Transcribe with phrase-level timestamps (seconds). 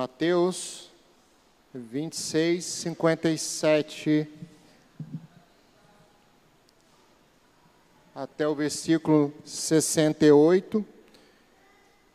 [0.00, 0.88] Mateus
[1.74, 4.26] 26, 57
[8.14, 10.82] até o versículo 68.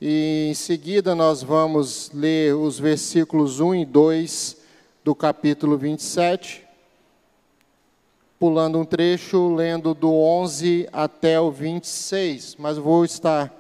[0.02, 4.58] E em seguida nós vamos ler os versículos 1 e 2
[5.04, 6.66] do capítulo 27,
[8.40, 13.54] pulando um trecho, lendo do 11 até o 26, mas vou estar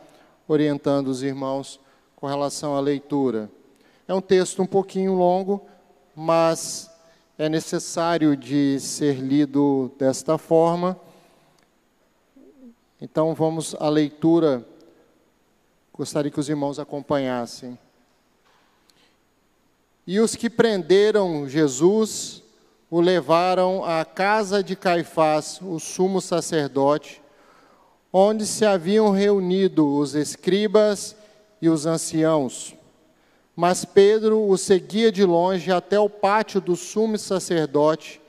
[0.48, 1.80] orientando os irmãos
[2.16, 3.52] com relação à leitura.
[4.08, 5.66] É um texto um pouquinho longo,
[6.16, 6.90] mas
[7.38, 11.00] é necessário de ser lido desta forma.
[13.02, 14.66] Então vamos à leitura
[15.98, 17.80] Gostaria que os irmãos acompanhassem.
[20.05, 22.44] E os que prenderam Jesus
[22.91, 27.22] o levaram à casa de Caifás, o sumo sacerdote,
[28.12, 31.16] onde se haviam reunido os escribas
[31.62, 32.76] e os anciãos.
[33.55, 38.21] Mas Pedro o seguia de longe até o pátio do sumo sacerdote,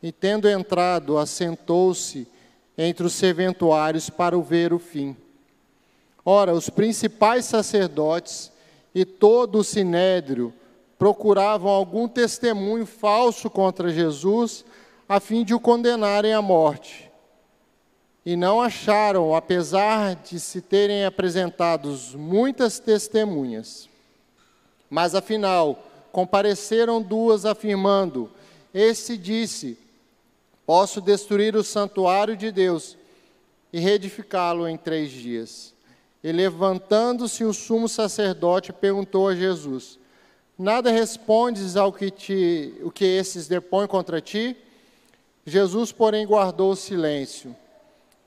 [0.00, 2.28] e tendo entrado, assentou-se
[2.76, 5.16] entre os serventuários para o ver o fim.
[6.24, 8.52] Ora, os principais sacerdotes
[8.94, 10.54] e todo o sinédrio
[10.96, 14.64] procuravam algum testemunho falso contra Jesus,
[15.08, 17.10] a fim de o condenarem à morte.
[18.26, 23.87] E não acharam, apesar de se terem apresentado muitas testemunhas.
[24.90, 28.30] Mas afinal, compareceram duas, afirmando:
[28.72, 29.78] Este disse:
[30.66, 32.96] Posso destruir o santuário de Deus
[33.72, 35.74] e reedificá-lo em três dias.
[36.22, 39.98] E levantando-se o sumo sacerdote, perguntou a Jesus:
[40.58, 44.56] Nada respondes ao que, te, o que esses depõem contra ti?
[45.46, 47.54] Jesus, porém, guardou o silêncio.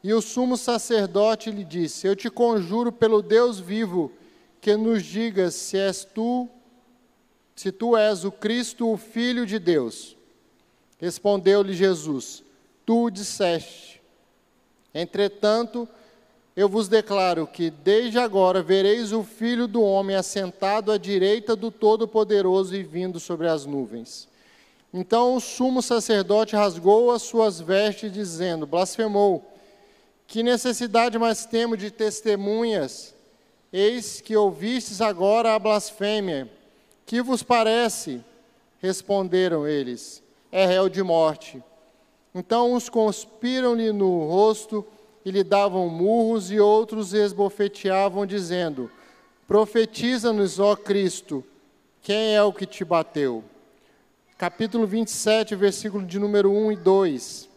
[0.04, 4.12] E o sumo sacerdote lhe disse: Eu te conjuro pelo Deus vivo,
[4.60, 6.50] que nos digas se és tu,
[7.62, 10.18] se tu és o Cristo, o Filho de Deus.
[11.00, 12.44] Respondeu-lhe Jesus:
[12.84, 14.02] Tu disseste.
[14.92, 15.88] Entretanto,
[16.58, 21.70] eu vos declaro que desde agora vereis o Filho do Homem assentado à direita do
[21.70, 24.28] Todo-Poderoso e vindo sobre as nuvens.
[24.92, 29.46] Então o sumo sacerdote rasgou as suas vestes, dizendo: Blasfemou.
[30.26, 33.14] Que necessidade mais temos de testemunhas?
[33.72, 36.50] Eis que ouvistes agora a blasfêmia.
[37.12, 38.24] Que vos parece?
[38.80, 41.62] Responderam eles: É réu de morte.
[42.34, 44.88] Então uns conspiram-lhe no rosto
[45.26, 48.90] e lhe davam murros, e outros esbofeteavam, dizendo:
[49.46, 51.44] Profetiza-nos, ó Cristo,
[52.02, 53.44] quem é o que te bateu?
[54.38, 57.50] Capítulo 27, versículo de número 1 e 2.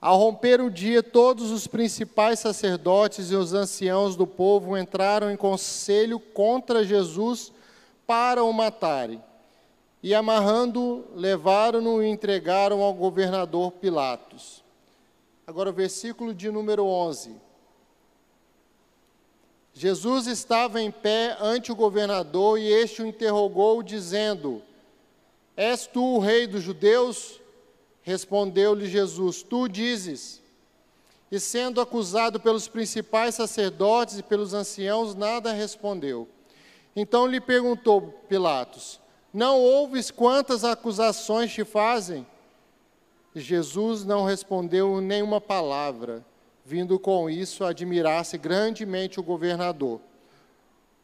[0.00, 5.36] Ao romper o dia, todos os principais sacerdotes e os anciãos do povo entraram em
[5.36, 7.52] conselho contra Jesus
[8.10, 9.22] para o matarem.
[10.02, 14.64] E amarrando, levaram-no e entregaram ao governador Pilatos.
[15.46, 17.36] Agora o versículo de número 11.
[19.72, 24.60] Jesus estava em pé ante o governador e este o interrogou, dizendo:
[25.56, 27.40] És tu o rei dos judeus?
[28.02, 30.42] Respondeu-lhe Jesus: Tu dizes.
[31.30, 36.26] E sendo acusado pelos principais sacerdotes e pelos anciãos, nada respondeu.
[36.94, 39.00] Então lhe perguntou Pilatos:
[39.32, 42.26] Não ouves quantas acusações te fazem?
[43.34, 46.24] Jesus não respondeu nenhuma palavra,
[46.64, 50.00] vindo com isso admirar-se grandemente o governador.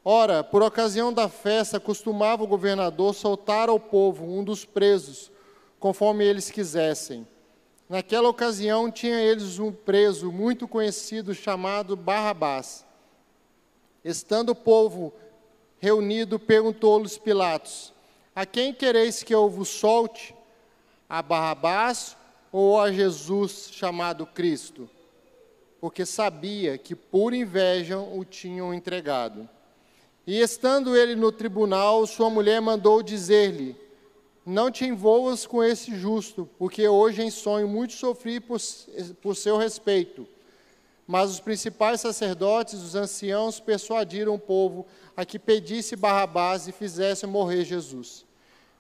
[0.05, 5.31] Ora, por ocasião da festa, costumava o governador soltar ao povo um dos presos,
[5.81, 7.27] conforme eles quisessem.
[7.89, 12.85] Naquela ocasião, tinha eles um preso muito conhecido chamado Barrabás.
[14.05, 15.13] Estando o povo
[15.79, 17.93] reunido, perguntou-lhes Pilatos:
[18.35, 20.35] A quem quereis que eu vos solte?
[21.09, 22.17] A Barrabás
[22.51, 24.89] ou a Jesus chamado Cristo,
[25.81, 29.49] porque sabia que por inveja o tinham entregado.
[30.27, 33.77] E estando ele no tribunal, sua mulher mandou dizer-lhe:
[34.45, 38.59] Não te envolvas com esse justo, porque hoje em sonho muito sofri por,
[39.23, 40.27] por seu respeito.
[41.07, 44.87] Mas os principais sacerdotes, os anciãos, persuadiram o povo
[45.17, 48.27] a que pedisse Barrabás e fizesse morrer Jesus.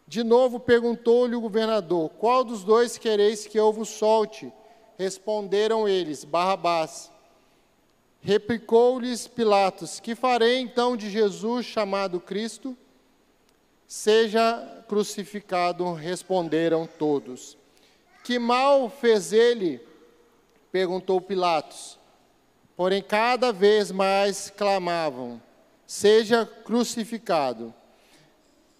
[0.08, 4.52] De novo perguntou-lhe o governador: Qual dos dois quereis que eu vos solte?
[4.98, 7.12] Responderam eles: Barrabás.
[8.20, 12.76] Replicou-lhes Pilatos: Que farei então de Jesus chamado Cristo?
[13.86, 17.56] Seja crucificado, responderam todos.
[18.24, 19.80] Que mal fez ele?
[20.72, 21.98] perguntou Pilatos.
[22.76, 25.40] Porém, cada vez mais clamavam:
[25.86, 27.72] Seja crucificado.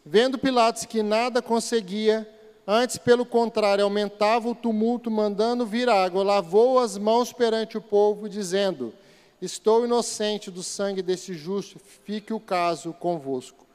[0.05, 2.29] Vendo Pilatos que nada conseguia,
[2.67, 8.29] antes, pelo contrário, aumentava o tumulto, mandando vir água, lavou as mãos perante o povo,
[8.29, 8.93] dizendo:
[9.41, 13.67] Estou inocente do sangue desse justo, fique o caso convosco.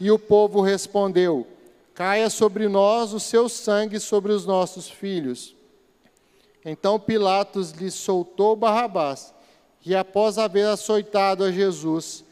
[0.00, 1.46] E o povo respondeu:
[1.94, 5.54] Caia sobre nós o seu sangue sobre os nossos filhos.
[6.64, 9.34] Então Pilatos lhe soltou Barrabás,
[9.84, 12.24] e após haver açoitado a Jesus,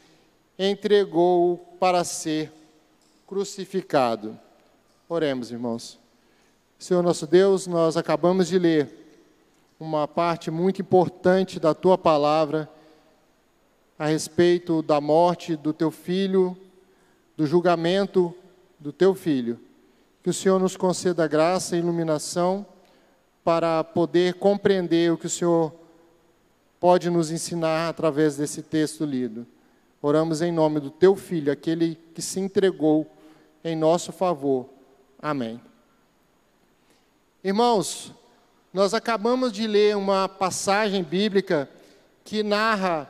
[0.58, 2.50] entregou-o para ser
[3.26, 4.38] crucificado.
[5.08, 5.98] Oremos, irmãos.
[6.78, 8.88] Senhor nosso Deus, nós acabamos de ler
[9.78, 12.68] uma parte muito importante da tua palavra
[13.98, 16.56] a respeito da morte do teu filho,
[17.36, 18.34] do julgamento
[18.80, 19.60] do teu filho.
[20.22, 22.64] Que o Senhor nos conceda graça e iluminação
[23.44, 25.72] para poder compreender o que o Senhor
[26.82, 29.46] pode nos ensinar através desse texto lido.
[30.02, 33.08] Oramos em nome do teu filho, aquele que se entregou
[33.62, 34.68] em nosso favor.
[35.16, 35.60] Amém.
[37.44, 38.12] Irmãos,
[38.74, 41.70] nós acabamos de ler uma passagem bíblica
[42.24, 43.08] que narra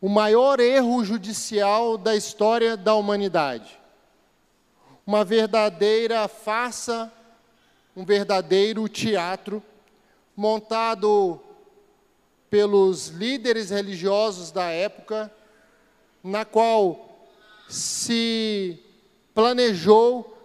[0.00, 3.78] o maior erro judicial da história da humanidade.
[5.06, 7.12] Uma verdadeira farsa,
[7.94, 9.62] um verdadeiro teatro
[10.36, 11.40] montado
[12.50, 15.32] pelos líderes religiosos da época,
[16.22, 17.28] na qual
[17.68, 18.78] se
[19.34, 20.36] planejou,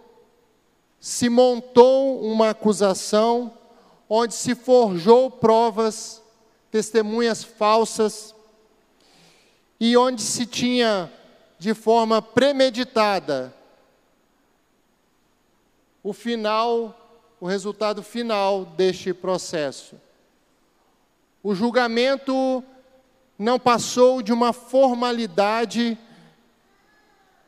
[1.00, 3.56] se montou uma acusação,
[4.08, 6.22] onde se forjou provas,
[6.70, 8.34] testemunhas falsas,
[9.80, 11.12] e onde se tinha
[11.58, 13.54] de forma premeditada
[16.02, 19.96] o final, o resultado final deste processo.
[21.42, 22.62] O julgamento
[23.36, 25.98] não passou de uma formalidade,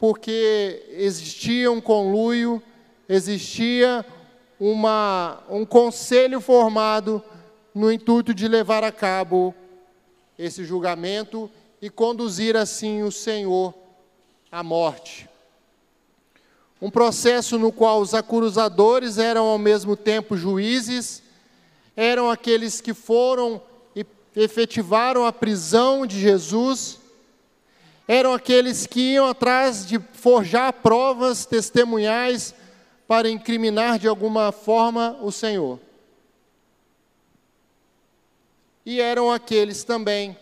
[0.00, 2.60] porque existia um conluio,
[3.08, 4.04] existia
[4.58, 7.22] uma, um conselho formado
[7.72, 9.54] no intuito de levar a cabo
[10.36, 11.48] esse julgamento
[11.80, 13.72] e conduzir assim o Senhor
[14.50, 15.28] à morte.
[16.82, 21.22] Um processo no qual os acusadores eram ao mesmo tempo juízes,
[21.96, 23.62] eram aqueles que foram
[24.34, 26.98] efetivaram a prisão de Jesus,
[28.06, 32.54] eram aqueles que iam atrás de forjar provas testemunhais
[33.06, 35.78] para incriminar de alguma forma o Senhor.
[38.84, 40.36] E eram aqueles também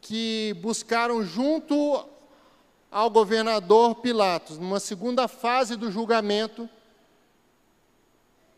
[0.00, 2.04] que buscaram junto
[2.90, 6.68] ao governador Pilatos, numa segunda fase do julgamento,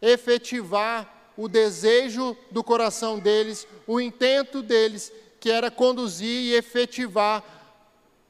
[0.01, 7.43] efetivar o desejo do coração deles, o intento deles, que era conduzir e efetivar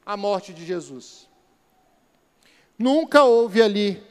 [0.05, 1.27] a morte de Jesus.
[2.77, 4.03] Nunca houve ali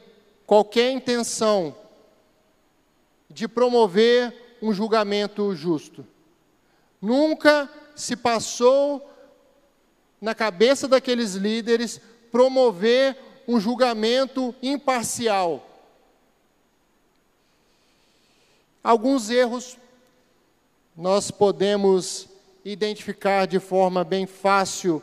[0.45, 1.75] qualquer intenção
[3.29, 6.05] de promover um julgamento justo.
[7.01, 9.09] Nunca se passou
[10.21, 11.99] na cabeça daqueles líderes
[12.31, 13.17] promover
[13.47, 15.72] um julgamento imparcial.
[18.83, 19.77] Alguns erros
[20.93, 22.27] nós podemos
[22.65, 25.01] identificar de forma bem fácil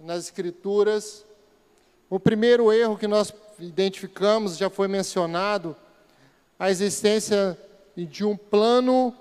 [0.00, 1.22] nas Escrituras.
[2.08, 5.76] O primeiro erro que nós identificamos, já foi mencionado,
[6.58, 7.58] a existência
[7.94, 9.14] de um plano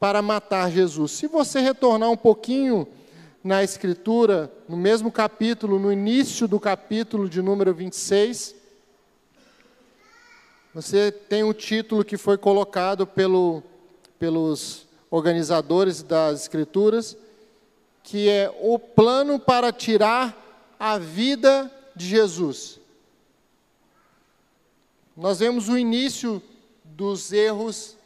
[0.00, 1.12] para matar Jesus.
[1.12, 2.88] Se você retornar um pouquinho
[3.42, 8.63] na Escritura, no mesmo capítulo, no início do capítulo de número 26,
[10.74, 13.62] você tem um título que foi colocado pelo,
[14.18, 17.16] pelos organizadores das Escrituras,
[18.02, 22.80] que é o plano para tirar a vida de Jesus.
[25.16, 26.42] Nós vemos o início
[26.82, 27.96] dos erros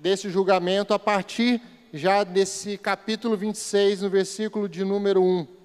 [0.00, 1.60] desse julgamento a partir
[1.92, 5.57] já desse capítulo 26, no versículo de número 1.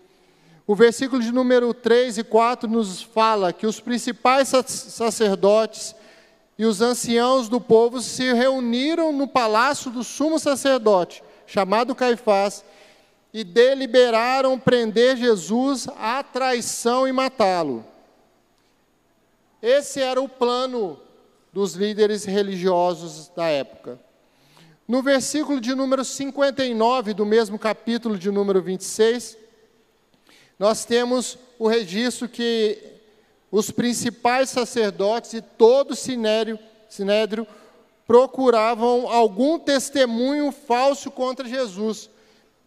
[0.65, 5.93] O versículo de número 3 e 4 nos fala que os principais sacerdotes
[6.57, 12.63] e os anciãos do povo se reuniram no palácio do sumo sacerdote, chamado Caifás,
[13.33, 17.83] e deliberaram prender Jesus à traição e matá-lo.
[19.61, 20.99] Esse era o plano
[21.51, 23.99] dos líderes religiosos da época.
[24.87, 29.37] No versículo de número 59 do mesmo capítulo de número 26,
[30.63, 32.81] nós temos o registro que
[33.51, 37.45] os principais sacerdotes e todo o sinédrio, sinédrio
[38.07, 42.09] procuravam algum testemunho falso contra Jesus.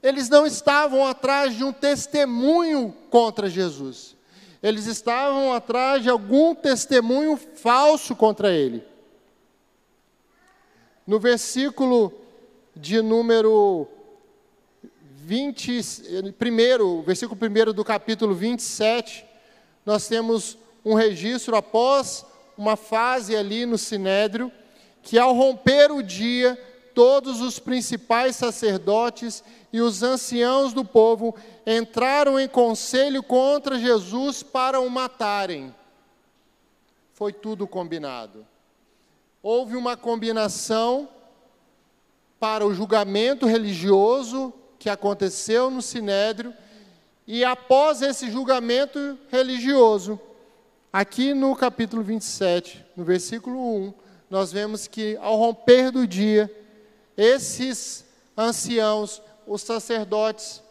[0.03, 4.15] Eles não estavam atrás de um testemunho contra Jesus.
[4.63, 8.85] Eles estavam atrás de algum testemunho falso contra ele.
[11.07, 12.13] No versículo
[12.77, 13.89] de número
[15.27, 19.27] 20, primeiro, versículo 1 do capítulo 27,
[19.85, 22.25] nós temos um registro após
[22.57, 24.53] uma fase ali no Sinédrio,
[25.03, 26.57] que ao romper o dia,
[26.95, 29.43] todos os principais sacerdotes
[29.73, 31.35] e os anciãos do povo
[31.67, 35.75] entraram em conselho contra Jesus para o matarem.
[37.15, 38.47] Foi tudo combinado.
[39.43, 41.09] Houve uma combinação
[42.39, 46.55] para o julgamento religioso que aconteceu no Sinédrio,
[47.27, 50.21] e após esse julgamento religioso,
[50.93, 53.95] aqui no capítulo 27, no versículo 1,
[54.31, 56.51] nós vemos que ao romper do dia,
[57.17, 58.05] esses
[58.37, 60.63] anciãos, os sacerdotes,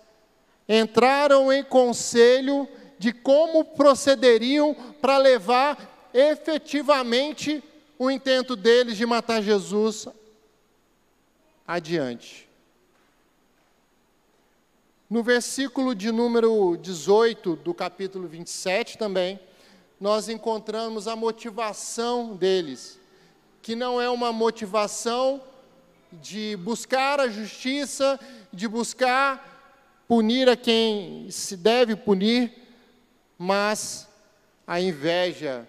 [0.67, 7.63] entraram em conselho de como procederiam para levar efetivamente
[7.99, 10.07] o intento deles de matar Jesus
[11.67, 12.44] adiante.
[15.07, 19.39] No versículo de número 18 do capítulo 27 também,
[20.01, 22.99] nós encontramos a motivação deles,
[23.61, 25.43] que não é uma motivação
[26.11, 28.19] de buscar a justiça,
[28.51, 32.51] de buscar punir a quem se deve punir,
[33.37, 34.09] mas
[34.65, 35.67] a inveja.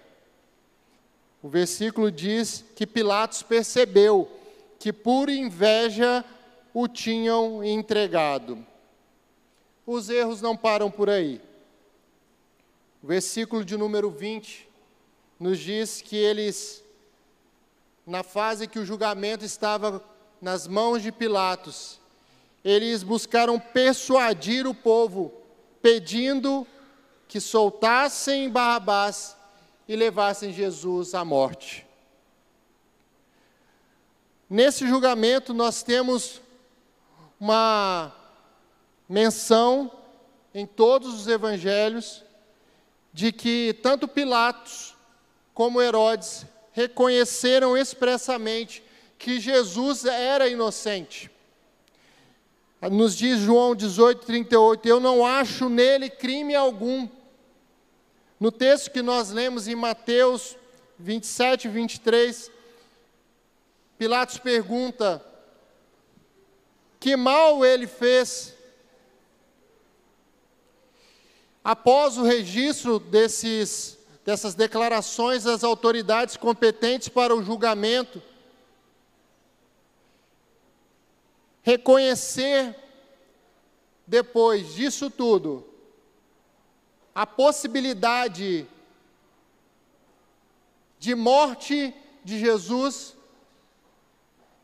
[1.42, 4.30] O versículo diz que Pilatos percebeu
[4.78, 6.24] que por inveja
[6.72, 8.64] o tinham entregado.
[9.86, 11.40] Os erros não param por aí.
[13.02, 14.68] O versículo de número 20
[15.38, 16.82] nos diz que eles,
[18.04, 20.02] na fase que o julgamento estava
[20.42, 22.00] nas mãos de Pilatos,
[22.64, 25.32] eles buscaram persuadir o povo,
[25.80, 26.66] pedindo
[27.28, 29.36] que soltassem Barrabás
[29.86, 31.86] e levassem Jesus à morte.
[34.50, 36.40] Nesse julgamento, nós temos
[37.38, 38.12] uma
[39.08, 39.90] menção
[40.54, 42.24] em todos os evangelhos
[43.12, 44.94] de que tanto Pilatos
[45.54, 48.82] como Herodes reconheceram expressamente
[49.18, 51.30] que Jesus era inocente.
[52.90, 57.08] Nos diz João 18, 38, eu não acho nele crime algum.
[58.38, 60.56] No texto que nós lemos em Mateus
[60.98, 62.50] 27, 23,
[63.96, 65.24] Pilatos pergunta:
[67.00, 68.55] que mal ele fez?
[71.68, 78.22] Após o registro desses, dessas declarações das autoridades competentes para o julgamento,
[81.64, 82.72] reconhecer,
[84.06, 85.66] depois disso tudo,
[87.12, 88.64] a possibilidade
[91.00, 91.92] de morte
[92.22, 93.16] de Jesus,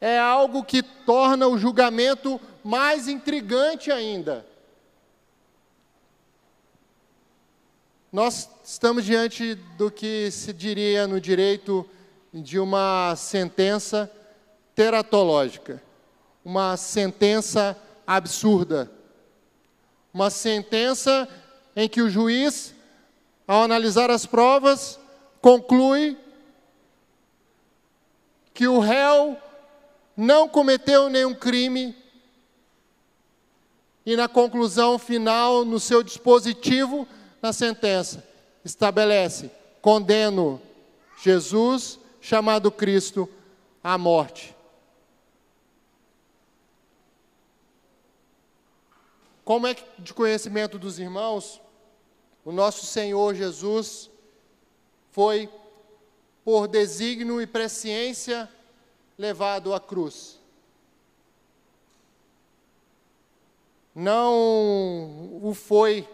[0.01, 4.52] é algo que torna o julgamento mais intrigante ainda.
[8.13, 11.89] Nós estamos diante do que se diria no direito
[12.33, 14.11] de uma sentença
[14.75, 15.83] teratológica
[16.45, 17.77] uma sentença
[18.07, 18.91] absurda.
[20.13, 21.29] Uma sentença
[21.75, 22.75] em que o juiz,
[23.47, 24.99] ao analisar as provas,
[25.41, 26.19] conclui
[28.53, 29.37] que o réu
[30.17, 31.97] não cometeu nenhum crime
[34.05, 37.07] e na conclusão final, no seu dispositivo,
[37.43, 38.25] na sentença,
[38.65, 39.51] estabelece:
[39.83, 40.63] condeno
[41.21, 43.29] Jesus, chamado Cristo,
[43.83, 44.55] à morte.
[49.45, 51.61] Como é de conhecimento dos irmãos,
[52.45, 54.09] o nosso Senhor Jesus
[55.11, 55.51] foi,
[56.45, 58.49] por desígnio e presciência,
[59.19, 60.41] levado à cruz.
[63.95, 66.09] Não o foi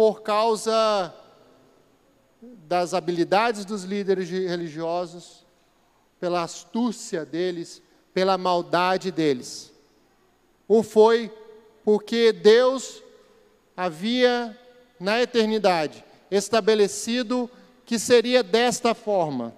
[0.00, 1.14] por causa
[2.40, 5.44] das habilidades dos líderes religiosos,
[6.18, 7.82] pela astúcia deles,
[8.14, 9.70] pela maldade deles.
[10.66, 11.30] O foi
[11.84, 13.02] porque Deus
[13.76, 14.58] havia,
[14.98, 17.50] na eternidade, estabelecido
[17.84, 19.54] que seria desta forma.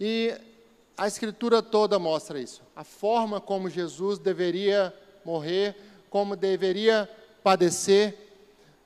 [0.00, 0.34] E
[0.98, 2.62] a Escritura toda mostra isso.
[2.74, 4.92] A forma como Jesus deveria
[5.24, 5.76] morrer,
[6.10, 7.08] como deveria
[7.46, 8.12] padecer.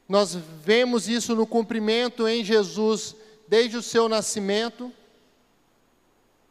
[0.06, 3.16] Nós vemos isso no cumprimento em Jesus
[3.48, 4.92] desde o seu nascimento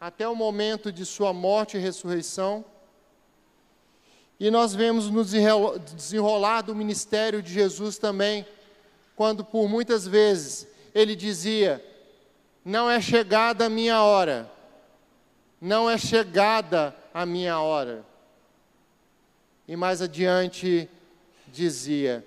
[0.01, 2.65] até o momento de sua morte e ressurreição.
[4.39, 8.43] E nós vemos no desenrolar do ministério de Jesus também,
[9.15, 11.79] quando por muitas vezes ele dizia:
[12.65, 14.51] Não é chegada a minha hora,
[15.61, 18.03] não é chegada a minha hora.
[19.67, 20.89] E mais adiante
[21.51, 22.25] dizia: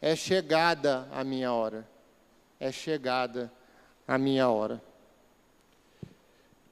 [0.00, 1.88] É chegada a minha hora,
[2.58, 3.52] é chegada
[4.06, 4.82] a minha hora.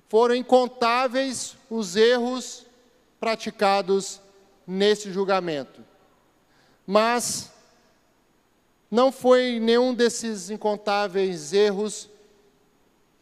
[0.09, 2.67] Foram incontáveis os erros
[3.21, 4.21] praticados
[4.67, 5.85] nesse julgamento.
[6.87, 7.53] Mas
[8.91, 12.09] não foi nenhum desses incontáveis erros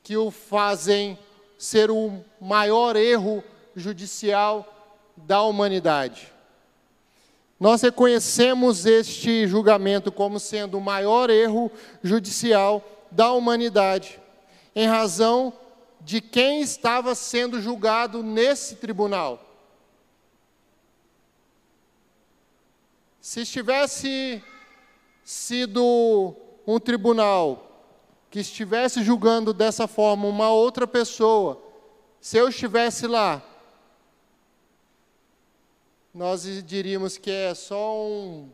[0.03, 1.19] que o fazem
[1.59, 3.43] ser o maior erro
[3.75, 4.73] judicial
[5.17, 6.33] da humanidade.
[7.59, 11.71] Nós reconhecemos este julgamento como sendo o maior erro
[12.03, 14.21] judicial da humanidade,
[14.75, 15.53] em razão
[16.01, 19.43] de quem estava sendo julgado nesse tribunal.
[23.21, 24.43] Se estivesse
[25.25, 26.37] sido
[26.67, 27.67] um tribunal
[28.31, 31.61] que estivesse julgando dessa forma uma outra pessoa,
[32.21, 33.43] se eu estivesse lá,
[36.17, 38.49] nós diríamos que é só um,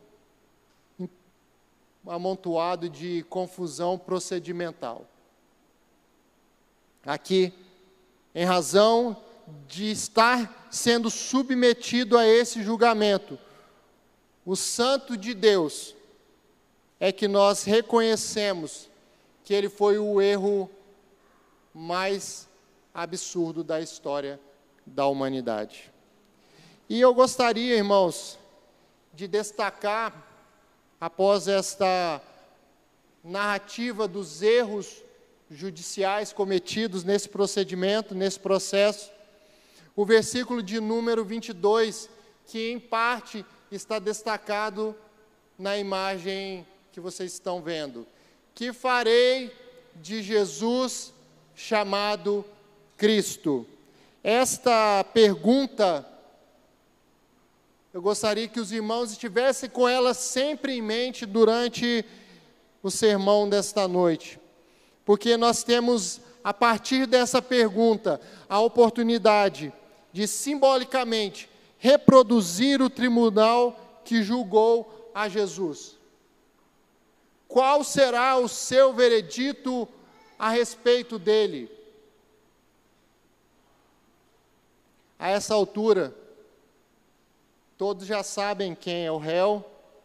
[2.05, 5.07] amontoado de confusão procedimental.
[7.05, 7.53] Aqui,
[8.35, 9.15] em razão
[9.65, 13.39] de estar sendo submetido a esse julgamento,
[14.45, 15.95] o Santo de Deus,
[16.99, 18.89] é que nós reconhecemos
[19.45, 20.69] que ele foi o erro
[21.73, 22.45] mais
[22.93, 24.37] absurdo da história
[24.85, 25.92] da humanidade.
[26.89, 28.37] E eu gostaria, irmãos,
[29.13, 30.13] de destacar,
[30.99, 32.21] após esta
[33.23, 35.03] narrativa dos erros
[35.51, 39.11] judiciais cometidos nesse procedimento, nesse processo,
[39.95, 42.09] o versículo de número 22,
[42.47, 44.95] que em parte está destacado
[45.57, 48.07] na imagem que vocês estão vendo.
[48.55, 49.53] Que farei
[49.95, 51.13] de Jesus
[51.55, 52.45] chamado
[52.97, 53.67] Cristo?
[54.23, 56.07] Esta pergunta,
[57.93, 62.03] eu gostaria que os irmãos estivessem com ela sempre em mente durante
[62.81, 64.39] o sermão desta noite,
[65.05, 69.71] porque nós temos, a partir dessa pergunta, a oportunidade
[70.11, 75.95] de simbolicamente reproduzir o tribunal que julgou a Jesus.
[77.47, 79.87] Qual será o seu veredito
[80.39, 81.69] a respeito dele?
[85.19, 86.22] A essa altura,
[87.83, 89.61] todos já sabem quem é o réu,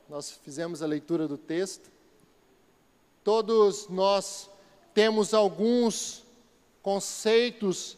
[0.09, 1.89] nós fizemos a leitura do texto.
[3.23, 4.51] Todos nós
[4.93, 6.25] temos alguns
[6.83, 7.97] conceitos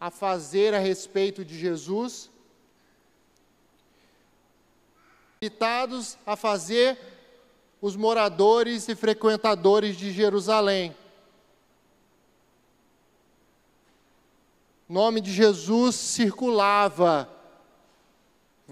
[0.00, 2.30] a fazer a respeito de Jesus
[5.36, 6.98] habilitados a fazer
[7.80, 10.96] os moradores e frequentadores de Jerusalém.
[14.88, 17.40] O nome de Jesus circulava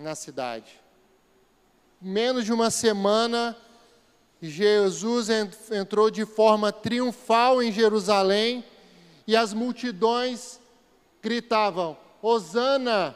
[0.00, 0.80] na cidade.
[2.00, 3.56] Menos de uma semana,
[4.40, 5.28] Jesus
[5.70, 8.64] entrou de forma triunfal em Jerusalém
[9.26, 10.58] e as multidões
[11.22, 13.14] gritavam: Hosana,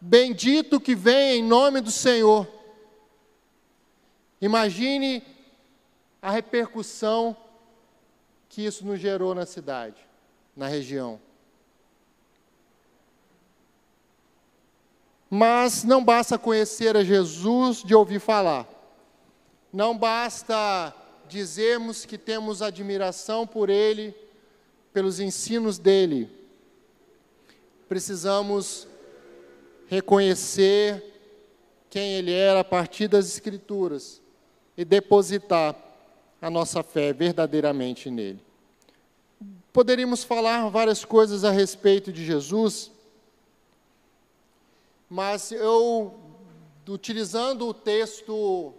[0.00, 2.48] bendito que vem em nome do Senhor.
[4.40, 5.22] Imagine
[6.22, 7.36] a repercussão
[8.48, 10.00] que isso nos gerou na cidade,
[10.56, 11.20] na região.
[15.30, 18.68] Mas não basta conhecer a Jesus de ouvir falar.
[19.72, 20.92] Não basta
[21.28, 24.12] dizermos que temos admiração por Ele,
[24.92, 26.28] pelos ensinos dele.
[27.88, 28.88] Precisamos
[29.86, 31.04] reconhecer
[31.88, 34.20] quem Ele era a partir das Escrituras
[34.76, 35.76] e depositar
[36.42, 38.40] a nossa fé verdadeiramente nele.
[39.72, 42.90] Poderíamos falar várias coisas a respeito de Jesus,
[45.10, 46.14] mas eu,
[46.88, 48.72] utilizando o texto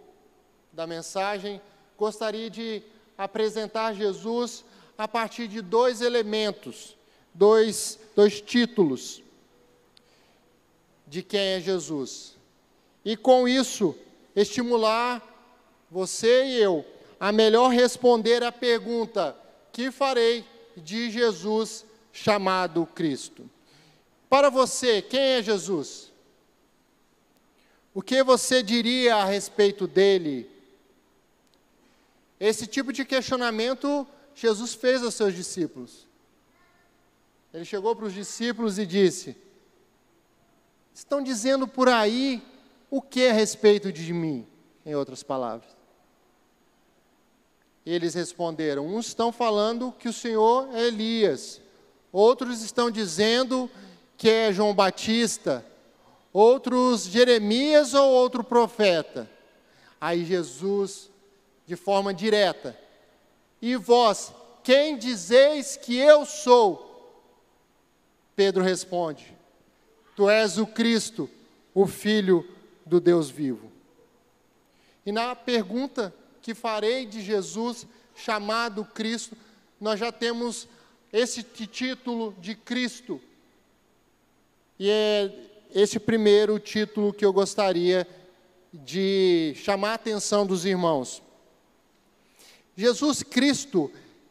[0.72, 1.60] da mensagem,
[1.98, 2.82] gostaria de
[3.18, 4.64] apresentar Jesus
[4.96, 6.96] a partir de dois elementos,
[7.34, 9.22] dois, dois títulos
[11.06, 12.34] de quem é Jesus.
[13.04, 13.94] E com isso,
[14.34, 15.20] estimular
[15.90, 16.82] você e eu,
[17.20, 19.36] a melhor responder à pergunta:
[19.70, 23.50] que farei de Jesus chamado Cristo?
[24.30, 26.11] Para você, quem é Jesus?
[27.94, 30.50] O que você diria a respeito dele?
[32.40, 36.06] Esse tipo de questionamento Jesus fez aos seus discípulos.
[37.52, 39.36] Ele chegou para os discípulos e disse:
[40.94, 42.42] Estão dizendo por aí
[42.90, 44.46] o que a respeito de mim?
[44.84, 45.70] Em outras palavras.
[47.84, 51.60] Eles responderam: uns estão falando que o Senhor é Elias,
[52.10, 53.70] outros estão dizendo
[54.16, 55.64] que é João Batista,
[56.32, 59.30] outros Jeremias ou outro profeta.
[60.00, 61.10] Aí Jesus,
[61.66, 62.78] de forma direta,
[63.60, 64.32] e vós,
[64.64, 66.90] quem dizeis que eu sou?
[68.34, 69.36] Pedro responde:
[70.16, 71.30] Tu és o Cristo,
[71.74, 72.48] o Filho
[72.84, 73.70] do Deus vivo.
[75.04, 79.36] E na pergunta que farei de Jesus, chamado Cristo,
[79.80, 80.68] nós já temos
[81.12, 83.20] esse título de Cristo.
[84.78, 88.06] E é esse primeiro título que eu gostaria
[88.72, 91.22] de chamar a atenção dos irmãos.
[92.76, 93.90] Jesus Cristo,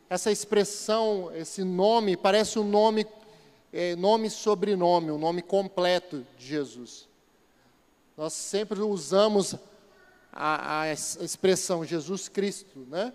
[0.10, 3.06] essa expressão, esse nome, parece um nome,
[3.72, 7.08] é, nome sobrenome, um nome completo de Jesus.
[8.18, 9.56] Nós sempre usamos
[10.32, 13.14] a, a expressão Jesus Cristo, né?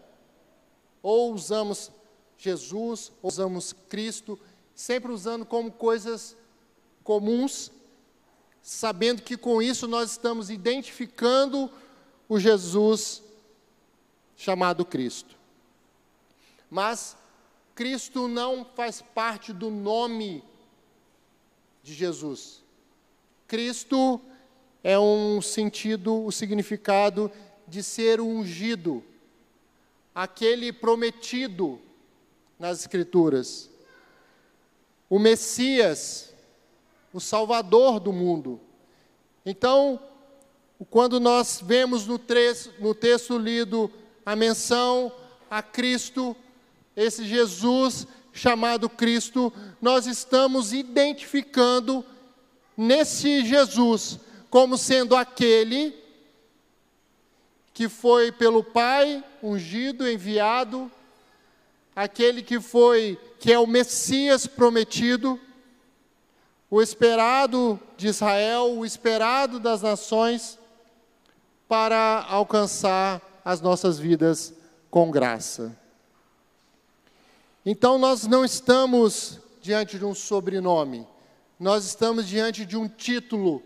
[1.02, 1.90] Ou usamos
[2.36, 4.38] Jesus, ou usamos Cristo,
[4.74, 6.36] sempre usando como coisas
[7.02, 7.70] comuns,
[8.66, 11.70] sabendo que com isso nós estamos identificando
[12.29, 13.22] o Jesus
[14.37, 15.37] chamado Cristo.
[16.68, 17.16] Mas
[17.76, 20.42] Cristo não faz parte do nome
[21.81, 22.64] de Jesus.
[23.46, 24.20] Cristo
[24.83, 27.31] é um sentido, o significado
[27.68, 29.00] de ser ungido,
[30.12, 31.81] aquele prometido
[32.59, 33.70] nas Escrituras.
[35.09, 36.35] O Messias,
[37.16, 38.61] o Salvador do mundo.
[39.46, 39.98] Então,
[40.90, 42.20] quando nós vemos no,
[42.79, 43.90] no texto lido
[44.24, 45.11] a menção
[45.50, 46.37] a Cristo,
[46.94, 49.50] esse Jesus chamado Cristo,
[49.81, 52.05] nós estamos identificando
[52.76, 55.96] nesse Jesus como sendo aquele
[57.72, 60.92] que foi pelo Pai ungido, enviado,
[61.94, 65.40] aquele que foi, que é o Messias prometido,
[66.70, 70.59] o esperado de Israel, o esperado das nações,
[71.68, 74.52] para alcançar as nossas vidas
[74.90, 75.76] com graça.
[77.64, 81.07] Então, nós não estamos diante de um sobrenome,
[81.59, 83.62] nós estamos diante de um título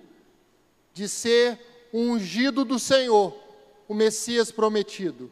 [0.95, 3.37] de ser um ungido do Senhor,
[3.89, 5.31] o Messias prometido.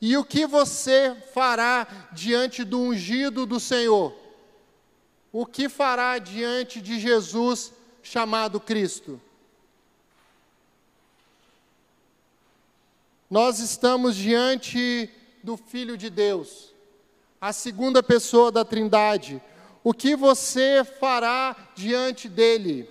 [0.00, 4.14] E o que você fará diante do ungido do Senhor?
[5.32, 9.20] O que fará diante de Jesus chamado Cristo?
[13.30, 15.10] Nós estamos diante
[15.42, 16.72] do Filho de Deus,
[17.40, 19.42] a segunda pessoa da Trindade.
[19.84, 22.88] O que você fará diante dele?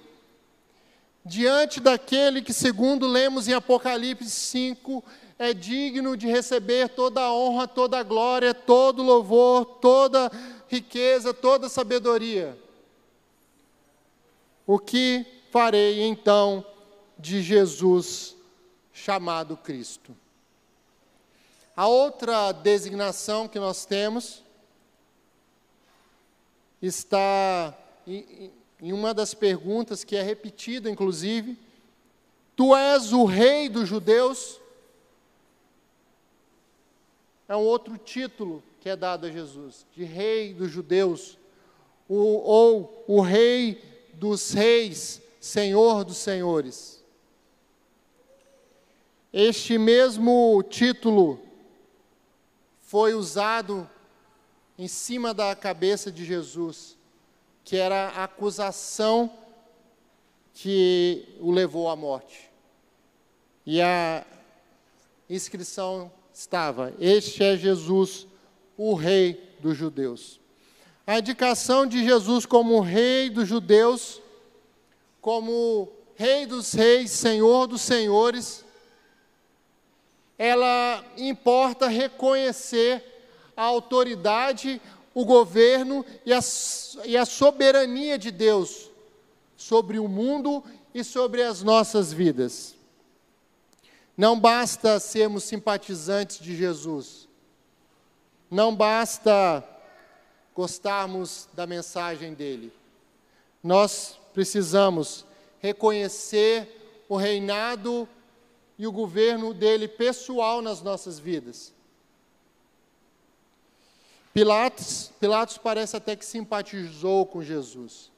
[1.28, 5.04] diante daquele que, segundo lemos em Apocalipse 5,
[5.38, 10.32] é digno de receber toda a honra, toda a glória, todo louvor, toda
[10.68, 12.58] riqueza, toda sabedoria.
[14.66, 16.66] O que farei então
[17.18, 18.36] de Jesus
[18.94, 20.16] chamado Cristo?
[21.76, 24.44] A outra designação que nós temos
[26.82, 31.58] está em uma das perguntas que é repetida, inclusive:
[32.56, 34.60] Tu és o rei dos judeus?
[37.48, 41.38] É um outro título que é dado a Jesus, de rei dos judeus,
[42.08, 43.82] o, ou o rei
[44.14, 47.04] dos reis, senhor dos senhores.
[49.32, 51.40] Este mesmo título
[52.80, 53.90] foi usado
[54.78, 56.98] em cima da cabeça de Jesus
[57.68, 59.30] que era a acusação
[60.54, 62.50] que o levou à morte.
[63.66, 64.26] E a
[65.30, 68.27] inscrição estava: Este é Jesus,
[68.78, 70.40] o Rei dos Judeus.
[71.06, 74.22] A indicação de Jesus como Rei dos Judeus,
[75.22, 78.64] como Rei dos Reis, Senhor dos Senhores,
[80.38, 83.04] ela importa reconhecer
[83.56, 84.80] a autoridade,
[85.14, 86.40] o governo e a,
[87.06, 88.92] e a soberania de Deus
[89.56, 90.64] sobre o mundo
[90.94, 92.76] e sobre as nossas vidas.
[94.16, 97.27] Não basta sermos simpatizantes de Jesus,
[98.50, 99.64] não basta
[100.56, 102.74] gostarmos da mensagem dele.
[103.64, 105.26] Nós precisamos
[105.60, 108.08] reconhecer o reinado
[108.78, 111.74] e o governo dele pessoal nas nossas vidas.
[114.34, 118.12] Pilatos, Pilatos parece até que simpatizou com Jesus.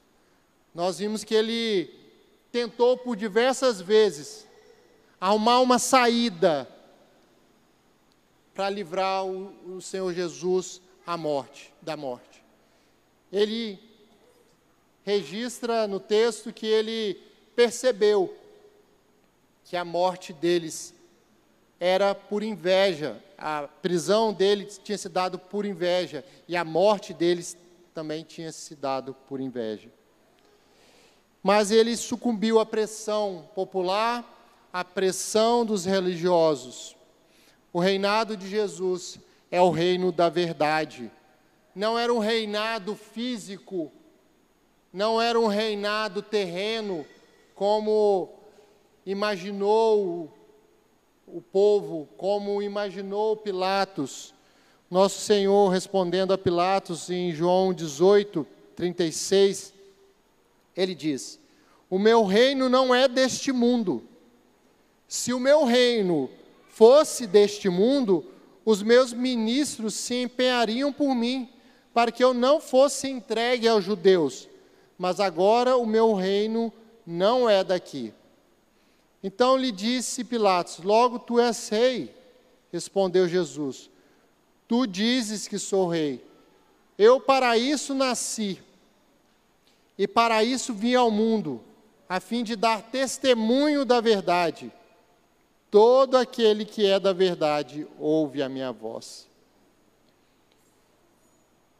[0.74, 1.90] Nós vimos que ele
[2.52, 4.46] tentou por diversas vezes
[5.20, 6.68] arrumar uma saída
[8.54, 12.42] para livrar o, o Senhor Jesus a morte, da morte.
[13.32, 13.78] Ele
[15.04, 17.20] registra no texto que ele
[17.54, 18.34] percebeu
[19.64, 20.94] que a morte deles
[21.78, 27.56] era por inveja, a prisão deles tinha se dado por inveja e a morte deles
[27.94, 29.88] também tinha se dado por inveja.
[31.42, 36.94] Mas ele sucumbiu à pressão popular, à pressão dos religiosos.
[37.72, 39.18] O reinado de Jesus
[39.50, 41.10] é o reino da verdade.
[41.74, 43.92] Não era um reinado físico,
[44.92, 47.06] não era um reinado terreno,
[47.54, 48.28] como
[49.06, 50.32] imaginou
[51.26, 54.34] o povo, como imaginou Pilatos.
[54.90, 59.72] Nosso Senhor respondendo a Pilatos em João 18, 36,
[60.76, 61.38] ele diz:
[61.88, 64.02] O meu reino não é deste mundo.
[65.06, 66.28] Se o meu reino
[66.80, 68.24] fosse deste mundo,
[68.64, 71.46] os meus ministros se empenhariam por mim,
[71.92, 74.48] para que eu não fosse entregue aos judeus.
[74.96, 76.72] Mas agora o meu reino
[77.06, 78.14] não é daqui.
[79.22, 82.14] Então lhe disse Pilatos: Logo tu és rei.
[82.72, 83.90] Respondeu Jesus:
[84.66, 86.24] Tu dizes que sou rei.
[86.96, 88.58] Eu para isso nasci,
[89.98, 91.60] e para isso vim ao mundo,
[92.08, 94.72] a fim de dar testemunho da verdade.
[95.70, 99.28] Todo aquele que é da verdade ouve a minha voz.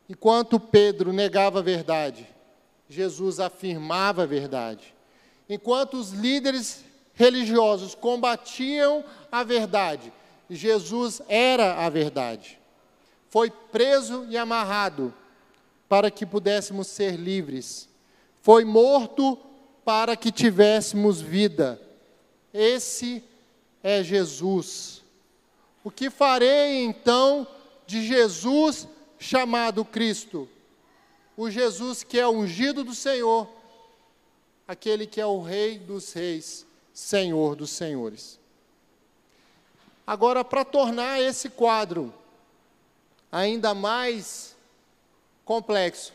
[0.08, 2.28] Enquanto Pedro negava a verdade,
[2.88, 4.94] Jesus afirmava a verdade.
[5.48, 6.84] Enquanto os líderes
[7.20, 10.10] religiosos combatiam a verdade.
[10.48, 12.58] Jesus era a verdade.
[13.28, 15.12] Foi preso e amarrado
[15.86, 17.90] para que pudéssemos ser livres.
[18.40, 19.38] Foi morto
[19.84, 21.78] para que tivéssemos vida.
[22.54, 23.22] Esse
[23.82, 25.02] é Jesus.
[25.82, 27.46] O que farei então
[27.86, 28.86] de Jesus
[29.18, 30.48] chamado Cristo?
[31.36, 33.48] O Jesus que é ungido do Senhor,
[34.68, 38.38] aquele que é o Rei dos Reis Senhor dos Senhores.
[40.06, 42.12] Agora, para tornar esse quadro
[43.30, 44.56] ainda mais
[45.44, 46.12] complexo,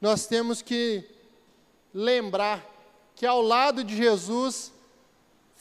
[0.00, 1.04] nós temos que
[1.92, 2.64] lembrar
[3.16, 4.72] que ao lado de Jesus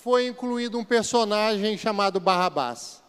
[0.08, 3.04] foi incluído um personagem chamado Barrabás.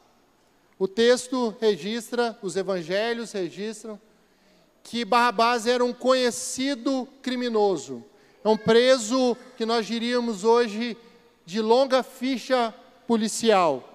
[0.76, 4.00] O texto registra, os evangelhos registram,
[4.82, 8.04] que Barrabás era um conhecido criminoso,
[8.42, 10.96] é um preso que nós diríamos hoje
[11.46, 12.74] de longa ficha
[13.06, 13.88] policial,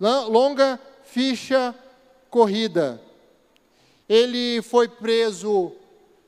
[0.00, 1.74] longa ficha
[2.30, 2.98] corrida.
[4.08, 5.70] Ele foi preso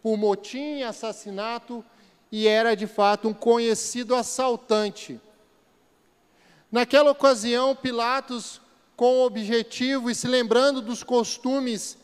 [0.03, 1.83] por motim assassinato
[2.31, 5.19] e era de fato um conhecido assaltante.
[6.75, 8.61] Naquela ocasião, Pilatos,
[8.97, 11.97] com o objetivo e se lembrando dos costumes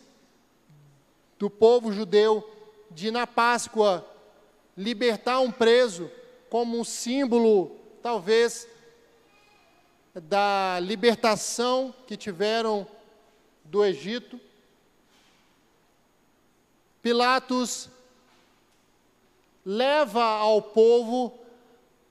[1.36, 2.48] do povo judeu
[2.88, 4.06] de na Páscoa
[4.76, 6.08] libertar um preso
[6.48, 8.68] como um símbolo talvez,
[10.14, 12.86] da libertação que tiveram
[13.64, 14.40] do Egito.
[17.02, 17.88] Pilatos
[19.66, 21.39] leva ao povo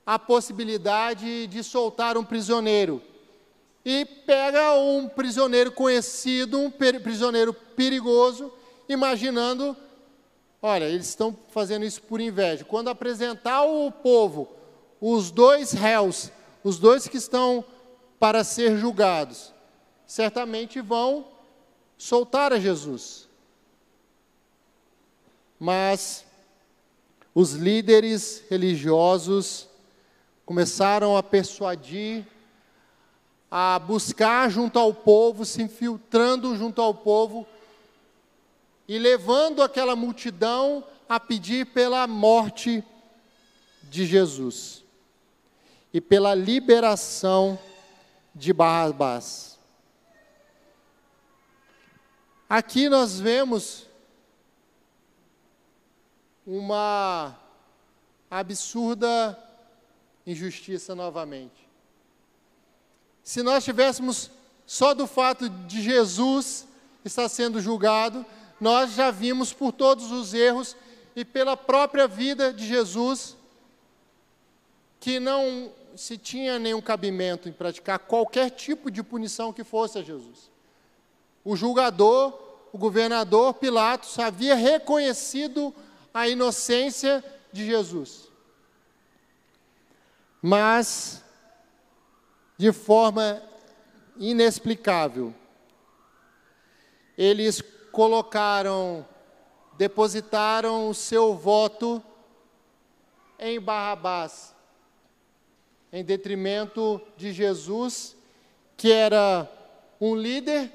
[0.04, 3.02] a possibilidade de soltar um prisioneiro.
[3.84, 8.52] E pega um prisioneiro conhecido, um prisioneiro perigoso,
[8.88, 9.76] imaginando,
[10.60, 12.64] olha, eles estão fazendo isso por inveja.
[12.64, 14.48] Quando apresentar ao povo
[15.00, 16.30] os dois réus,
[16.62, 17.64] os dois que estão
[18.18, 19.54] para ser julgados,
[20.06, 21.26] certamente vão
[21.96, 23.28] soltar a Jesus.
[25.58, 26.26] Mas
[27.34, 29.69] os líderes religiosos
[30.50, 32.26] começaram a persuadir,
[33.48, 37.46] a buscar junto ao povo, se infiltrando junto ao povo
[38.88, 42.82] e levando aquela multidão a pedir pela morte
[43.84, 44.82] de Jesus
[45.94, 47.56] e pela liberação
[48.34, 49.56] de Barrabás.
[52.48, 53.86] Aqui nós vemos
[56.44, 57.38] uma
[58.28, 59.46] absurda
[60.26, 61.68] injustiça novamente.
[63.22, 64.30] Se nós tivéssemos
[64.66, 66.66] só do fato de Jesus
[67.04, 68.24] estar sendo julgado,
[68.60, 70.76] nós já vimos por todos os erros
[71.16, 73.36] e pela própria vida de Jesus
[75.00, 80.02] que não se tinha nenhum cabimento em praticar qualquer tipo de punição que fosse a
[80.02, 80.50] Jesus.
[81.44, 82.38] O julgador,
[82.72, 85.74] o governador Pilatos, havia reconhecido
[86.12, 88.29] a inocência de Jesus.
[90.42, 91.22] Mas
[92.60, 93.42] de forma
[94.16, 95.34] inexplicável.
[97.16, 99.06] Eles colocaram,
[99.78, 102.02] depositaram o seu voto
[103.38, 104.54] em Barrabás,
[105.90, 108.14] em detrimento de Jesus,
[108.76, 109.50] que era
[109.98, 110.70] um líder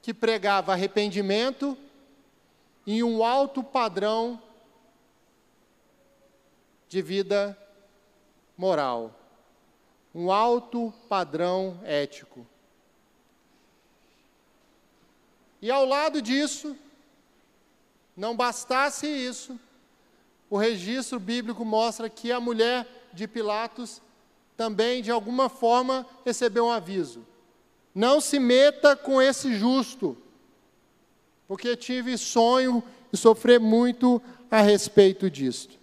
[0.00, 1.76] que pregava arrependimento
[2.86, 4.40] e um alto padrão
[6.88, 7.58] de vida
[8.56, 9.14] moral,
[10.14, 12.46] um alto padrão ético.
[15.60, 16.76] E ao lado disso,
[18.16, 19.58] não bastasse isso,
[20.48, 24.00] o registro bíblico mostra que a mulher de Pilatos
[24.56, 27.26] também, de alguma forma, recebeu um aviso:
[27.94, 30.16] não se meta com esse justo,
[31.46, 35.78] porque tive sonho e sofrer muito a respeito disto.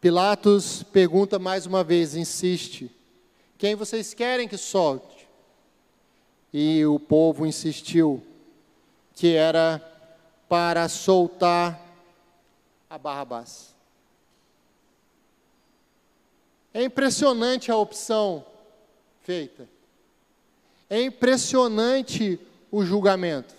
[0.00, 2.90] Pilatos pergunta mais uma vez, insiste:
[3.58, 5.26] quem vocês querem que solte?
[6.52, 8.22] E o povo insistiu
[9.14, 9.80] que era
[10.48, 11.80] para soltar
[12.88, 13.74] a Barrabás.
[16.72, 18.44] É impressionante a opção
[19.22, 19.66] feita.
[20.90, 22.38] É impressionante
[22.70, 23.54] o julgamento.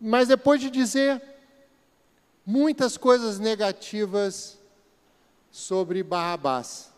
[0.00, 1.22] Mas depois de dizer
[2.48, 4.56] muitas coisas negativas
[5.50, 6.90] sobre Barrabás,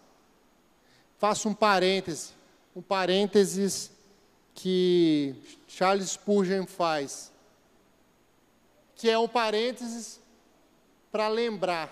[1.18, 2.30] faço um parêntese,
[2.76, 3.90] um parênteses
[4.54, 5.34] que
[5.66, 7.32] Charles Spurgeon faz
[9.00, 10.20] que é um parênteses
[11.10, 11.90] para lembrar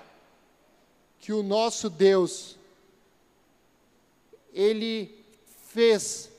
[1.18, 2.54] que o nosso Deus,
[4.52, 5.24] Ele
[5.68, 6.30] fez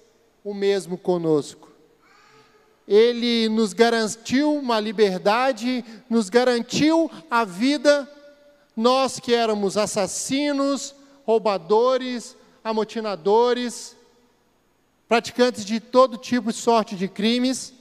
[0.43, 1.68] o mesmo conosco.
[2.89, 8.11] Ele nos garantiu uma liberdade, nos garantiu a vida,
[8.75, 13.95] nós que éramos assassinos, roubadores, amotinadores,
[15.07, 17.71] praticantes de todo tipo e sorte de crimes,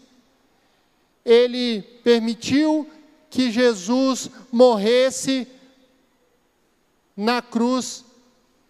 [1.24, 2.86] ele permitiu
[3.30, 5.48] que Jesus morresse
[7.16, 8.04] na cruz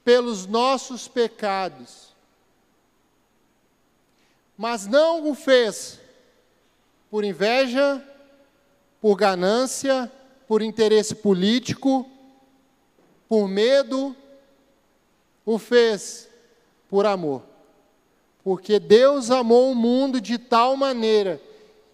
[0.04, 2.14] pelos nossos pecados.
[4.56, 5.97] Mas não o fez
[7.10, 8.02] por inveja,
[9.00, 10.10] por ganância,
[10.46, 12.08] por interesse político,
[13.28, 14.16] por medo,
[15.44, 16.28] o fez
[16.88, 17.42] por amor.
[18.42, 21.40] Porque Deus amou o mundo de tal maneira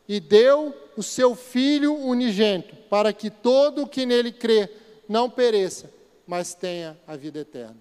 [0.09, 4.71] e deu o seu Filho unigênito, para que todo o que nele crê
[5.09, 5.91] não pereça,
[6.27, 7.77] mas tenha a vida eterna.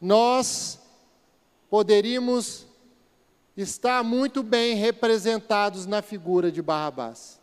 [0.00, 0.80] Nós
[1.70, 2.65] poderíamos
[3.56, 7.40] estar muito bem representados na figura de Barrabás.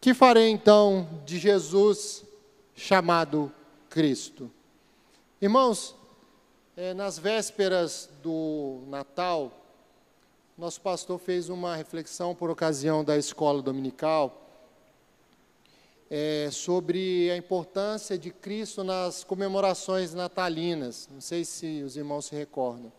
[0.00, 2.24] Que farei então de Jesus
[2.74, 3.52] chamado
[3.90, 4.50] Cristo?
[5.42, 5.94] Irmãos,
[6.76, 9.52] é, nas vésperas do Natal,
[10.56, 14.45] nosso pastor fez uma reflexão por ocasião da escola dominical
[16.10, 21.08] é, sobre a importância de Cristo nas comemorações natalinas.
[21.12, 22.92] Não sei se os irmãos se recordam.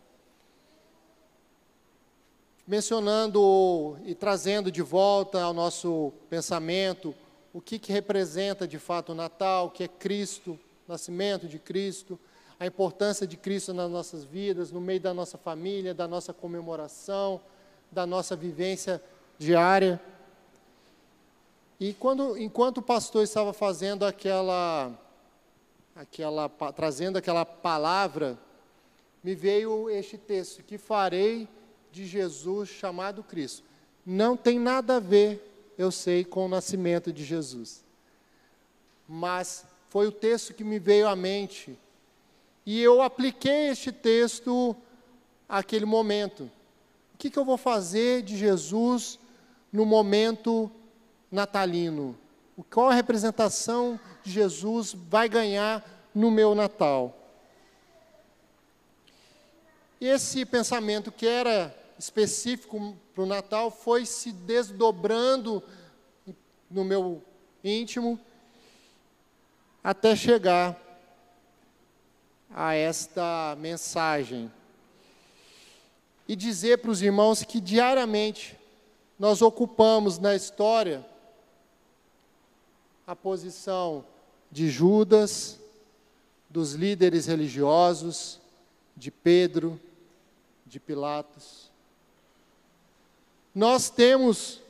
[2.66, 7.14] Mencionando e trazendo de volta ao nosso pensamento
[7.52, 11.58] o que, que representa de fato o Natal, o que é Cristo, o nascimento de
[11.58, 12.18] Cristo
[12.60, 17.40] a importância de Cristo nas nossas vidas, no meio da nossa família, da nossa comemoração,
[17.90, 19.00] da nossa vivência
[19.38, 20.00] diária.
[21.80, 24.92] E quando, enquanto o pastor estava fazendo aquela,
[25.94, 28.38] aquela, trazendo aquela palavra,
[29.22, 31.48] me veio este texto: que farei
[31.92, 33.62] de Jesus chamado Cristo.
[34.04, 37.84] Não tem nada a ver, eu sei, com o nascimento de Jesus.
[39.06, 41.78] Mas foi o texto que me veio à mente
[42.66, 44.76] e eu apliquei este texto
[45.48, 46.50] àquele momento.
[47.14, 49.18] O que, que eu vou fazer de Jesus
[49.72, 50.70] no momento
[51.30, 52.16] natalino?
[52.70, 57.14] Qual a representação de Jesus vai ganhar no meu Natal?
[60.00, 65.62] Esse pensamento que era específico para o Natal foi se desdobrando
[66.70, 67.22] no meu
[67.62, 68.18] íntimo
[69.82, 70.76] até chegar
[72.50, 74.50] a esta mensagem
[76.26, 78.58] e dizer para os irmãos que diariamente
[79.18, 81.04] nós ocupamos na história
[83.08, 84.04] a posição
[84.52, 85.58] de Judas,
[86.50, 88.38] dos líderes religiosos,
[88.94, 89.80] de Pedro,
[90.66, 91.70] de Pilatos.
[93.54, 94.60] Nós temos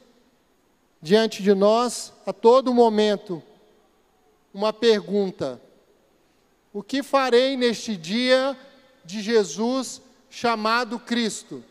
[1.02, 3.42] diante de nós, a todo momento,
[4.54, 5.60] uma pergunta:
[6.72, 8.56] O que farei neste dia
[9.04, 11.64] de Jesus chamado Cristo?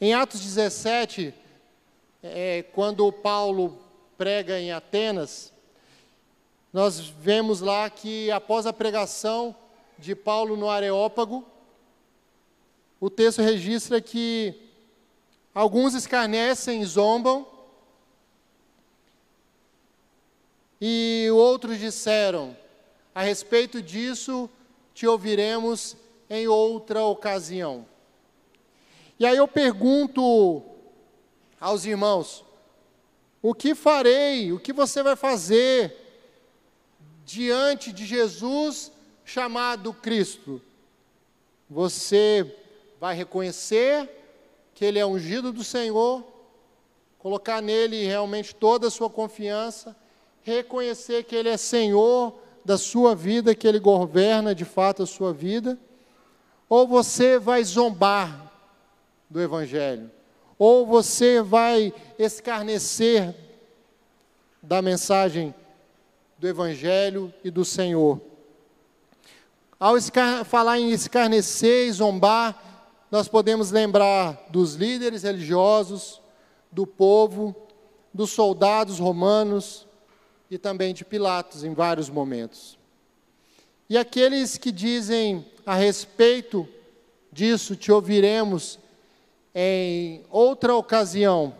[0.00, 1.34] Em Atos 17,
[2.22, 3.81] é, quando Paulo
[4.22, 5.52] prega em Atenas,
[6.72, 9.52] nós vemos lá que após a pregação
[9.98, 11.44] de Paulo no Areópago,
[13.00, 14.54] o texto registra que
[15.52, 17.44] alguns escarnecem e zombam,
[20.80, 22.56] e outros disseram:
[23.12, 24.48] a respeito disso
[24.94, 25.96] te ouviremos
[26.30, 27.84] em outra ocasião.
[29.18, 30.62] E aí eu pergunto
[31.60, 32.44] aos irmãos:
[33.42, 34.52] o que farei?
[34.52, 35.96] O que você vai fazer
[37.24, 38.92] diante de Jesus
[39.24, 40.62] chamado Cristo?
[41.68, 42.54] Você
[43.00, 44.08] vai reconhecer
[44.74, 46.24] que ele é ungido do Senhor,
[47.18, 49.96] colocar nele realmente toda a sua confiança,
[50.42, 55.32] reconhecer que ele é Senhor da sua vida, que ele governa de fato a sua
[55.32, 55.78] vida,
[56.68, 58.52] ou você vai zombar
[59.28, 60.10] do Evangelho,
[60.64, 63.34] ou você vai escarnecer
[64.62, 65.52] da mensagem
[66.38, 68.20] do Evangelho e do Senhor.
[69.76, 69.96] Ao
[70.44, 76.22] falar em escarnecer e zombar, nós podemos lembrar dos líderes religiosos,
[76.70, 77.56] do povo,
[78.14, 79.84] dos soldados romanos
[80.48, 82.78] e também de Pilatos em vários momentos.
[83.90, 86.68] E aqueles que dizem a respeito
[87.32, 88.78] disso, te ouviremos
[89.54, 91.54] em outra ocasião.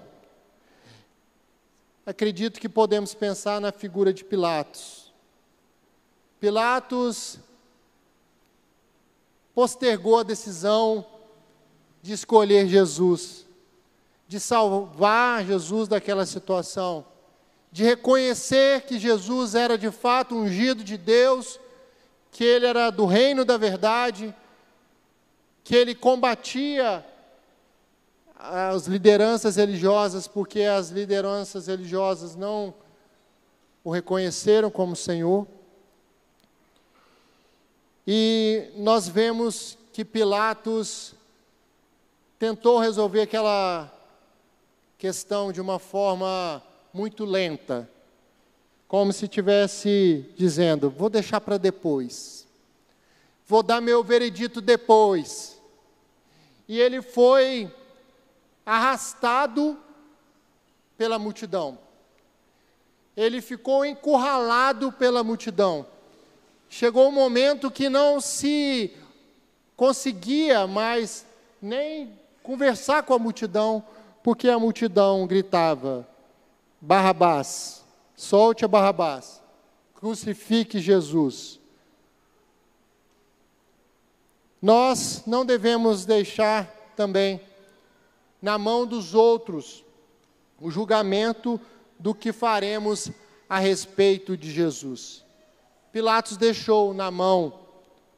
[2.05, 5.13] Acredito que podemos pensar na figura de Pilatos.
[6.41, 7.39] Pilatos
[9.55, 11.07] postergou a decisão
[12.03, 13.47] de escolher Jesus,
[14.27, 17.07] de salvar Jesus daquela situação,
[17.71, 21.61] de reconhecer que Jesus era de fato ungido de Deus,
[22.33, 24.35] que ele era do reino da verdade,
[25.63, 27.07] que ele combatia
[28.45, 32.75] as lideranças religiosas, porque as lideranças religiosas não
[33.85, 35.47] o reconheceram como Senhor.
[38.05, 41.15] E nós vemos que Pilatos
[42.37, 43.93] tentou resolver aquela
[44.99, 46.61] questão de uma forma
[46.93, 47.89] muito lenta,
[48.89, 52.45] como se tivesse dizendo: vou deixar para depois,
[53.47, 55.63] vou dar meu veredito depois.
[56.67, 57.73] E ele foi
[58.65, 59.79] arrastado
[60.97, 61.79] pela multidão.
[63.17, 65.87] Ele ficou encurralado pela multidão.
[66.69, 68.95] Chegou um momento que não se
[69.77, 71.27] conseguia mais
[71.61, 73.85] nem conversar com a multidão,
[74.23, 76.09] porque a multidão gritava:
[76.81, 77.85] Barrabás,
[78.17, 79.43] solte a Barrabás,
[79.95, 81.61] crucifique Jesus.
[84.63, 87.41] Nós não devemos deixar também
[88.43, 89.85] na mão dos outros
[90.61, 91.61] o julgamento
[91.99, 93.11] do que faremos
[93.49, 95.25] a respeito de Jesus.
[95.93, 97.61] Pilatos deixou na mão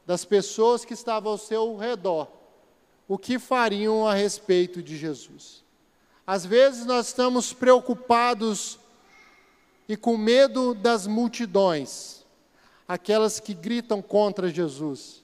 [0.05, 2.27] das pessoas que estavam ao seu redor
[3.07, 5.63] o que fariam a respeito de Jesus.
[6.25, 8.79] Às vezes nós estamos preocupados
[9.87, 12.25] e com medo das multidões,
[12.87, 15.23] aquelas que gritam contra Jesus.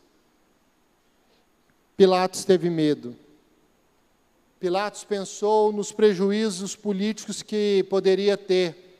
[1.97, 3.15] Pilatos teve medo.
[4.61, 8.99] Pilatos pensou nos prejuízos políticos que poderia ter.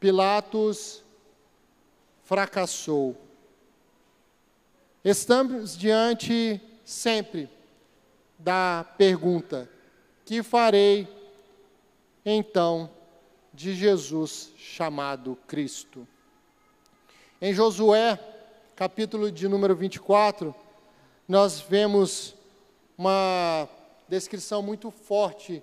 [0.00, 1.04] Pilatos
[2.24, 3.16] fracassou.
[5.04, 7.48] Estamos diante sempre
[8.36, 9.70] da pergunta:
[10.24, 11.06] Que farei
[12.26, 12.90] então
[13.54, 16.04] de Jesus chamado Cristo?
[17.40, 18.18] Em Josué,
[18.74, 20.52] capítulo de número 24,
[21.28, 22.34] nós vemos
[22.98, 23.68] uma
[24.08, 25.62] descrição muito forte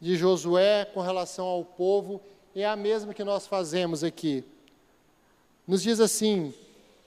[0.00, 2.20] de Josué com relação ao povo,
[2.54, 4.44] é a mesma que nós fazemos aqui.
[5.66, 6.52] Nos diz assim,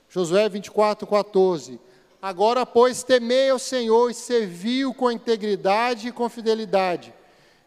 [0.09, 1.79] Josué 24, 14:
[2.21, 7.13] Agora, pois, temei ao Senhor e servi-o com integridade e com fidelidade.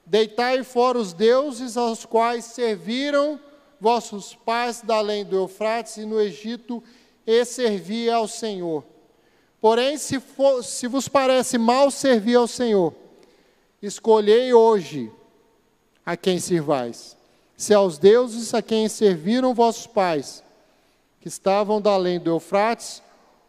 [0.05, 3.39] Deitai fora os deuses aos quais serviram
[3.81, 6.83] vossos pais da além do Eufrates e no Egito,
[7.27, 8.85] e servi ao Senhor.
[9.61, 12.95] Porém, se, for, se vos parece mal servir ao Senhor,
[13.83, 15.13] escolhei hoje
[16.05, 17.17] a quem servais.
[17.57, 20.43] Se aos deuses a quem serviram vossos pais,
[21.21, 23.03] que estavam da além do Eufrates,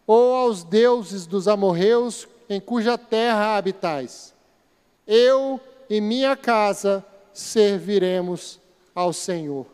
[0.06, 4.34] ou aos deuses dos amorreus em cuja terra habitais.
[5.08, 5.60] Eu
[5.90, 8.60] e minha casa serviremos
[8.94, 9.66] ao Senhor.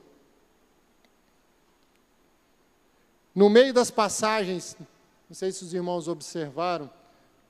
[3.33, 4.75] No meio das passagens,
[5.29, 6.89] não sei se os irmãos observaram,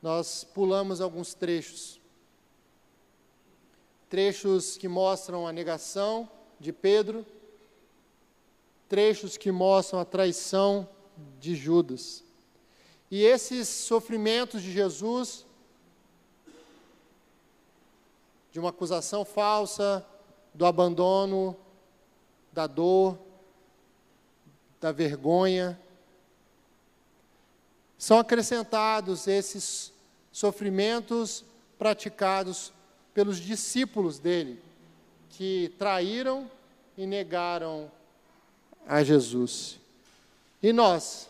[0.01, 1.99] nós pulamos alguns trechos.
[4.09, 7.25] Trechos que mostram a negação de Pedro,
[8.89, 10.87] trechos que mostram a traição
[11.39, 12.23] de Judas.
[13.11, 15.45] E esses sofrimentos de Jesus,
[18.51, 20.05] de uma acusação falsa,
[20.53, 21.55] do abandono,
[22.51, 23.19] da dor,
[24.81, 25.79] da vergonha,
[27.97, 29.91] são acrescentados esses
[30.31, 31.43] sofrimentos
[31.79, 32.71] praticados
[33.13, 34.61] pelos discípulos dele,
[35.31, 36.49] que traíram
[36.97, 37.91] e negaram
[38.87, 39.79] a Jesus.
[40.61, 41.27] E nós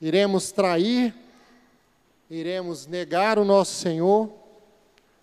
[0.00, 1.14] iremos trair,
[2.28, 4.30] iremos negar o nosso Senhor.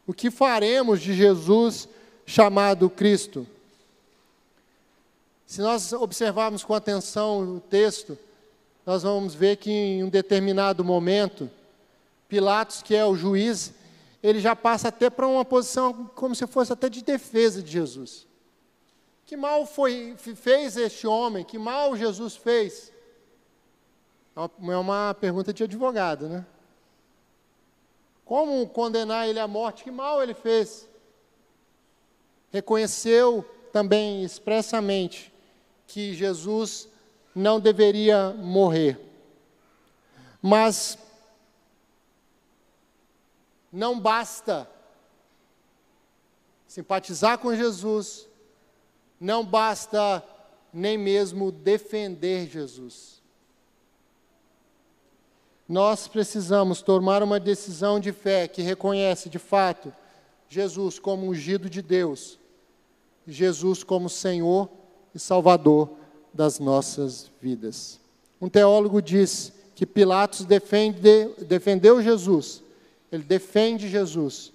[0.08, 1.88] O que faremos de Jesus
[2.26, 3.45] chamado Cristo?
[5.45, 8.18] Se nós observarmos com atenção o texto,
[8.90, 11.48] nós vamos ver que em um determinado momento,
[12.28, 13.72] Pilatos, que é o juiz,
[14.24, 18.26] ele já passa até para uma posição como se fosse até de defesa de Jesus.
[19.28, 21.46] Que mal foi, fez este homem?
[21.46, 22.92] Que mal Jesus fez?
[24.36, 26.44] É uma pergunta de advogado, né?
[28.26, 29.84] Como condenar ele à morte?
[29.84, 30.90] Que mal ele fez?
[32.52, 35.32] Reconheceu também expressamente
[35.86, 36.89] que Jesus
[37.34, 39.00] não deveria morrer.
[40.42, 40.98] Mas
[43.72, 44.70] não basta
[46.68, 48.28] simpatizar com Jesus,
[49.20, 50.24] não basta
[50.74, 53.20] nem mesmo defender Jesus.
[55.68, 59.94] Nós precisamos tomar uma decisão de fé que reconhece de fato
[60.48, 62.40] Jesus como ungido de Deus,
[63.28, 64.68] Jesus como Senhor
[65.14, 65.99] e Salvador
[66.34, 68.00] das nossas vidas.
[68.40, 71.00] Um teólogo diz que Pilatos defende,
[71.48, 72.62] defendeu Jesus,
[73.12, 74.52] ele defende Jesus,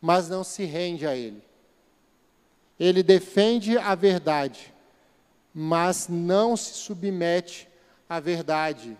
[0.00, 1.42] mas não se rende a ele.
[2.78, 4.72] Ele defende a verdade,
[5.54, 7.68] mas não se submete
[8.08, 8.96] à verdade.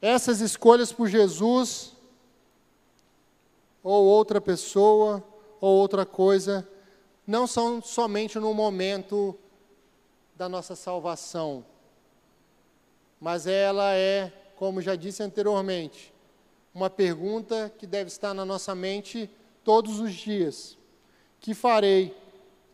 [0.00, 1.92] Essas escolhas por Jesus,
[3.82, 5.22] ou outra pessoa,
[5.60, 6.66] ou outra coisa,
[7.28, 9.38] não são somente no momento
[10.34, 11.62] da nossa salvação,
[13.20, 16.10] mas ela é, como já disse anteriormente,
[16.72, 19.30] uma pergunta que deve estar na nossa mente
[19.62, 20.78] todos os dias:
[21.38, 22.16] que farei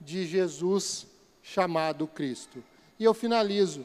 [0.00, 1.08] de Jesus
[1.42, 2.62] chamado Cristo?
[2.96, 3.84] E eu finalizo,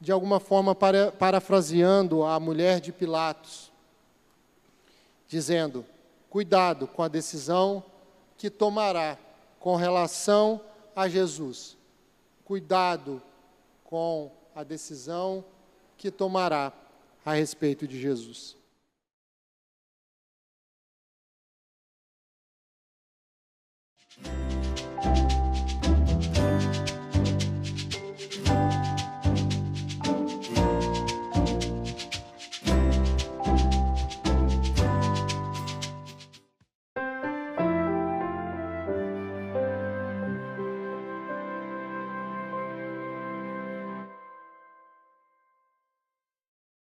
[0.00, 3.70] de alguma forma, para, parafraseando a mulher de Pilatos,
[5.28, 5.86] dizendo:
[6.28, 7.84] cuidado com a decisão
[8.36, 9.16] que tomará
[9.64, 10.60] com relação
[10.94, 11.78] a Jesus.
[12.44, 13.22] Cuidado
[13.82, 15.42] com a decisão
[15.96, 16.70] que tomará
[17.24, 18.58] a respeito de Jesus.